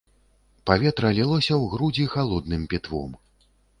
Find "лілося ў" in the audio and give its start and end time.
1.17-1.71